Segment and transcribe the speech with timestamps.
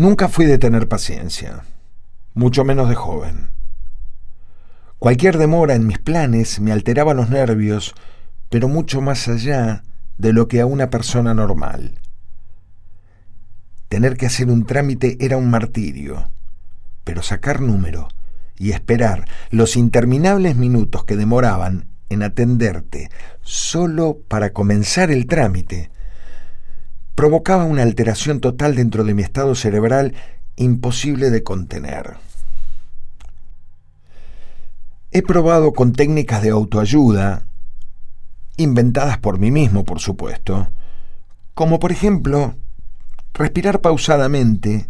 [0.00, 1.62] Nunca fui de tener paciencia,
[2.32, 3.50] mucho menos de joven.
[4.98, 7.94] Cualquier demora en mis planes me alteraba los nervios,
[8.48, 9.84] pero mucho más allá
[10.16, 11.98] de lo que a una persona normal.
[13.90, 16.30] Tener que hacer un trámite era un martirio,
[17.04, 18.08] pero sacar número
[18.56, 23.10] y esperar los interminables minutos que demoraban en atenderte
[23.42, 25.90] solo para comenzar el trámite
[27.20, 30.14] provocaba una alteración total dentro de mi estado cerebral
[30.56, 32.16] imposible de contener.
[35.10, 37.44] He probado con técnicas de autoayuda,
[38.56, 40.68] inventadas por mí mismo, por supuesto,
[41.52, 42.54] como por ejemplo
[43.34, 44.88] respirar pausadamente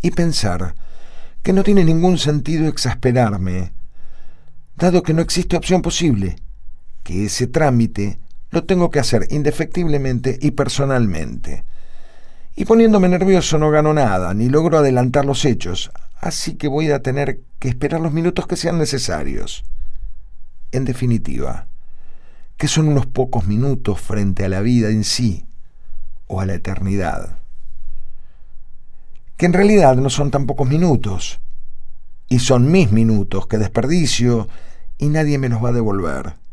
[0.00, 0.76] y pensar
[1.42, 3.72] que no tiene ningún sentido exasperarme,
[4.76, 6.36] dado que no existe opción posible,
[7.02, 8.20] que ese trámite
[8.54, 11.64] lo tengo que hacer indefectiblemente y personalmente.
[12.54, 17.02] Y poniéndome nervioso no gano nada, ni logro adelantar los hechos, así que voy a
[17.02, 19.64] tener que esperar los minutos que sean necesarios.
[20.70, 21.66] En definitiva,
[22.56, 25.46] que son unos pocos minutos frente a la vida en sí
[26.28, 27.38] o a la eternidad.
[29.36, 31.40] Que en realidad no son tan pocos minutos,
[32.28, 34.48] y son mis minutos que desperdicio
[34.96, 36.43] y nadie me los va a devolver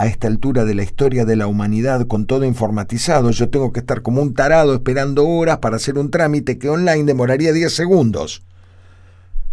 [0.00, 3.80] a esta altura de la historia de la humanidad con todo informatizado, yo tengo que
[3.80, 8.42] estar como un tarado esperando horas para hacer un trámite que online demoraría 10 segundos.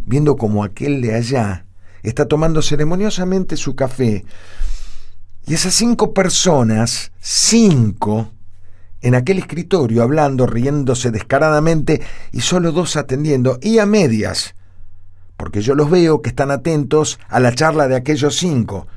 [0.05, 1.65] Viendo como aquel de allá
[2.01, 4.23] está tomando ceremoniosamente su café
[5.45, 8.31] y esas cinco personas, cinco,
[9.01, 14.55] en aquel escritorio hablando, riéndose descaradamente y solo dos atendiendo y a medias,
[15.35, 18.87] porque yo los veo que están atentos a la charla de aquellos cinco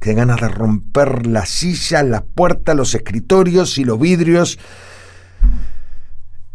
[0.00, 4.58] Qué ganas de romper las sillas, las puertas, los escritorios y los vidrios.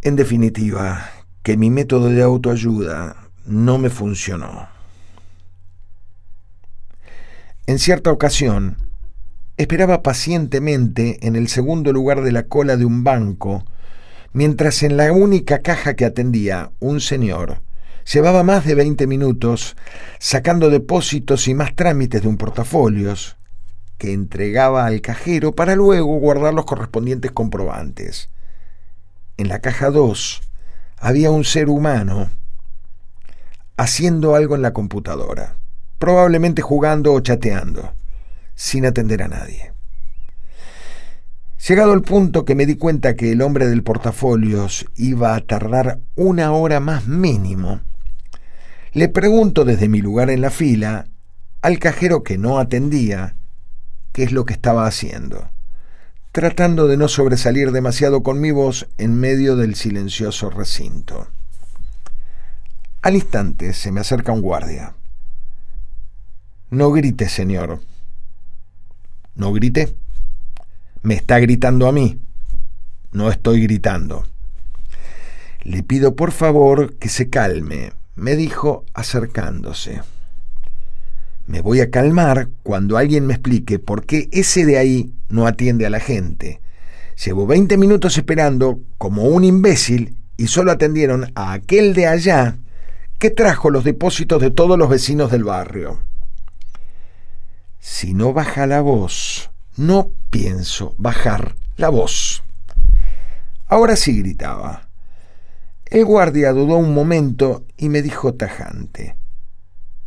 [0.02, 1.12] En definitiva,
[1.44, 4.68] que mi método de autoayuda no me funcionó.
[7.68, 8.78] En cierta ocasión,
[9.58, 13.64] esperaba pacientemente en el segundo lugar de la cola de un banco,
[14.34, 17.62] mientras en la única caja que atendía un señor
[18.12, 19.76] Llevaba más de 20 minutos
[20.20, 23.38] sacando depósitos y más trámites de un portafolios
[23.98, 28.30] que entregaba al cajero para luego guardar los correspondientes comprobantes.
[29.38, 30.42] En la caja 2
[30.98, 32.30] había un ser humano
[33.76, 35.58] haciendo algo en la computadora,
[35.98, 37.94] probablemente jugando o chateando,
[38.54, 39.74] sin atender a nadie.
[41.68, 46.00] Llegado el punto que me di cuenta que el hombre del portafolios iba a tardar
[46.16, 47.82] una hora más mínimo,
[48.96, 51.08] le pregunto desde mi lugar en la fila
[51.62, 53.36] al cajero que no atendía
[54.14, 55.50] qué es lo que estaba haciendo,
[56.32, 61.28] tratando de no sobresalir demasiado con mi voz en medio del silencioso recinto.
[63.02, 64.96] Al instante se me acerca un guardia.
[66.70, 67.82] No grite, señor.
[69.36, 69.94] No grite.
[71.02, 72.22] Me está gritando a mí.
[73.12, 74.26] No estoy gritando.
[75.64, 80.02] Le pido por favor que se calme me dijo acercándose.
[81.48, 85.86] Me voy a calmar cuando alguien me explique por qué ese de ahí no atiende
[85.86, 86.62] a la gente.
[87.24, 92.58] Llevo 20 minutos esperando como un imbécil y solo atendieron a aquel de allá
[93.20, 96.02] que trajo los depósitos de todos los vecinos del barrio.
[97.80, 102.44] Si no baja la voz, no pienso bajar la voz.
[103.68, 104.85] Ahora sí gritaba.
[105.86, 109.16] El guardia dudó un momento y me dijo tajante,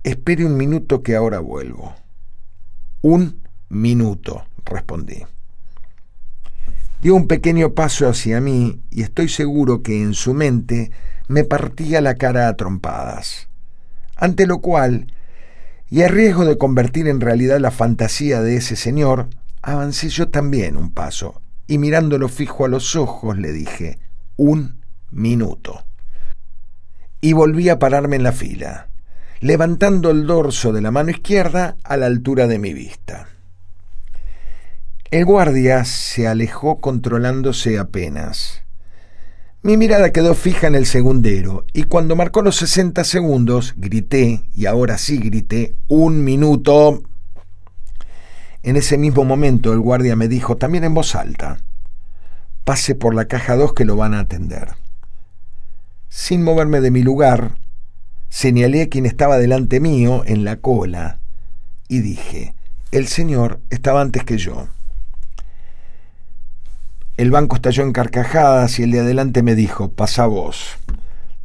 [0.02, 1.94] espere un minuto que ahora vuelvo.
[3.00, 5.24] Un minuto, respondí.
[7.00, 10.90] Dio un pequeño paso hacia mí y estoy seguro que en su mente
[11.28, 13.48] me partía la cara a trompadas.
[14.16, 15.12] Ante lo cual,
[15.88, 19.28] y a riesgo de convertir en realidad la fantasía de ese señor,
[19.62, 24.00] avancé yo también un paso y mirándolo fijo a los ojos le dije,
[24.36, 24.77] un
[25.10, 25.84] minuto.
[27.20, 28.88] Y volví a pararme en la fila,
[29.40, 33.28] levantando el dorso de la mano izquierda a la altura de mi vista.
[35.10, 38.62] El guardia se alejó controlándose apenas.
[39.62, 44.66] Mi mirada quedó fija en el segundero y cuando marcó los 60 segundos grité, y
[44.66, 47.02] ahora sí grité, un minuto.
[48.62, 51.58] En ese mismo momento el guardia me dijo, también en voz alta,
[52.64, 54.74] pase por la caja 2 que lo van a atender.
[56.08, 57.56] Sin moverme de mi lugar,
[58.30, 61.18] señalé a quien estaba delante mío en la cola
[61.86, 62.54] y dije,
[62.92, 64.68] el señor estaba antes que yo.
[67.18, 70.78] El banco estalló en carcajadas y el de adelante me dijo, pasa vos.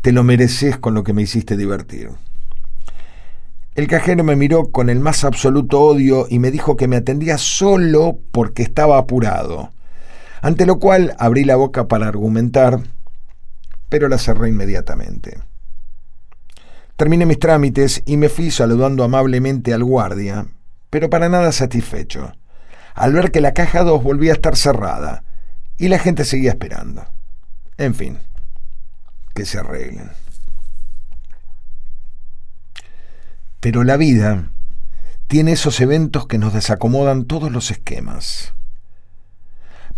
[0.01, 2.12] Te lo mereces con lo que me hiciste divertir.
[3.75, 7.38] El cajero me miró con el más absoluto odio y me dijo que me atendía
[7.38, 9.71] solo porque estaba apurado,
[10.42, 12.81] ante lo cual abrí la boca para argumentar,
[13.94, 15.38] pero la cerré inmediatamente.
[16.95, 20.48] Terminé mis trámites y me fui saludando amablemente al guardia,
[20.90, 22.34] pero para nada satisfecho,
[22.95, 25.24] al ver que la caja 2 volvía a estar cerrada
[25.78, 27.06] y la gente seguía esperando.
[27.78, 28.18] En fin,
[29.36, 30.10] que se arreglen.
[33.60, 34.50] Pero la vida
[35.28, 38.56] tiene esos eventos que nos desacomodan todos los esquemas.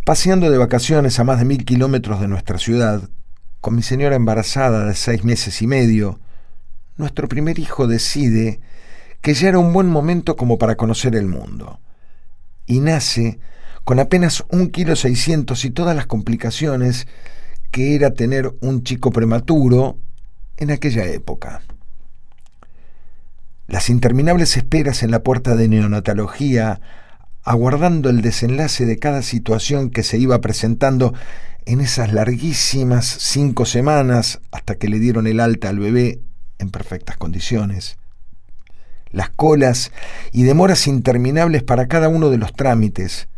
[0.06, 3.09] Paseando de vacaciones a más de mil kilómetros de nuestra ciudad,
[3.65, 6.19] con mi señora embarazada de seis meses y medio,
[6.97, 8.59] nuestro primer hijo decide
[9.21, 11.79] que ya era un buen momento como para conocer el mundo.
[12.67, 13.39] Y nace
[13.83, 17.07] con apenas un kilo seiscientos y todas las complicaciones
[17.71, 19.97] que era tener un chico prematuro
[20.57, 21.63] en aquella época.
[23.65, 26.81] Las interminables esperas en la puerta de neonatología,
[27.45, 31.13] aguardando el desenlace de cada situación que se iba presentando
[31.65, 36.19] en esas larguísimas cinco semanas hasta que le dieron el alta al bebé
[36.59, 37.97] en perfectas condiciones.
[39.12, 39.92] Las colas
[40.33, 43.30] y demoras interminables para cada uno de los trámites,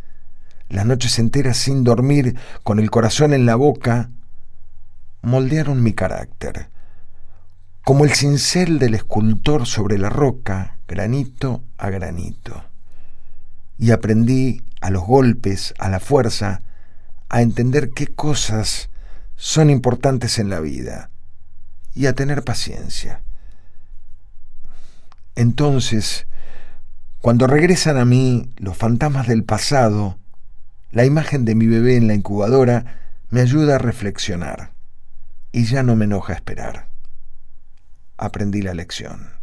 [0.68, 2.34] las noches enteras sin dormir,
[2.64, 4.10] con el corazón en la boca,
[5.22, 6.68] moldearon mi carácter
[7.88, 12.67] como el cincel del escultor sobre la roca, granito a granito.
[13.78, 16.62] Y aprendí a los golpes, a la fuerza,
[17.28, 18.90] a entender qué cosas
[19.36, 21.10] son importantes en la vida
[21.94, 23.22] y a tener paciencia.
[25.36, 26.26] Entonces,
[27.20, 30.18] cuando regresan a mí los fantasmas del pasado,
[30.90, 32.98] la imagen de mi bebé en la incubadora
[33.30, 34.72] me ayuda a reflexionar
[35.52, 36.88] y ya no me enoja esperar
[38.18, 39.37] aprendí la lección.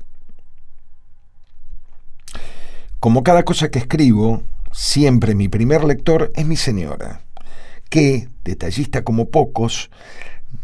[2.99, 7.21] Como cada cosa que escribo, siempre mi primer lector es mi señora,
[7.89, 9.89] que, detallista como pocos,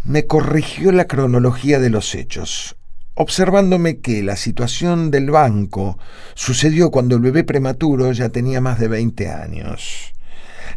[0.04, 2.78] me corrigió la cronología de los hechos,
[3.14, 5.98] observándome que la situación del banco
[6.34, 10.14] sucedió cuando el bebé prematuro ya tenía más de 20 años,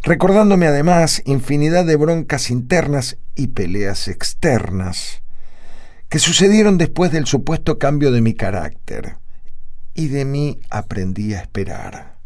[0.03, 5.23] recordándome además infinidad de broncas internas y peleas externas
[6.09, 9.17] que sucedieron después del supuesto cambio de mi carácter.
[9.95, 12.17] Y de mí aprendí a esperar.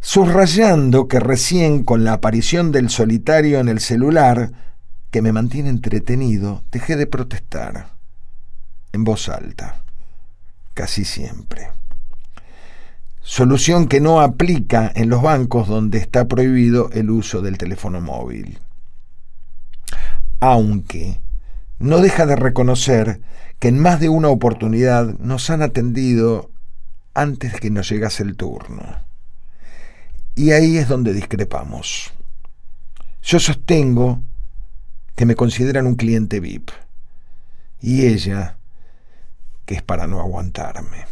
[0.00, 4.52] Subrayando que recién con la aparición del solitario en el celular,
[5.10, 7.88] que me mantiene entretenido, dejé de protestar.
[8.92, 9.82] En voz alta.
[10.74, 11.70] Casi siempre.
[13.20, 18.58] Solución que no aplica en los bancos donde está prohibido el uso del teléfono móvil.
[20.40, 21.20] Aunque
[21.78, 23.20] no deja de reconocer
[23.58, 26.50] que en más de una oportunidad nos han atendido
[27.14, 28.82] antes que nos llegase el turno.
[30.34, 32.12] Y ahí es donde discrepamos.
[33.22, 34.22] Yo sostengo
[35.14, 36.70] que me consideran un cliente VIP
[37.80, 38.56] y ella
[39.66, 41.11] que es para no aguantarme.